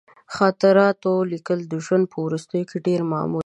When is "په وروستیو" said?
2.11-2.67